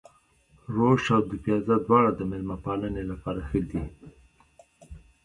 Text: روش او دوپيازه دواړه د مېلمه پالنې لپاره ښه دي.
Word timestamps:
روش 0.75 1.03
او 1.15 1.21
دوپيازه 1.29 1.75
دواړه 1.85 2.11
د 2.15 2.21
مېلمه 2.29 2.57
پالنې 2.65 3.03
لپاره 3.11 3.39
ښه 3.47 3.59
دي. 3.69 3.81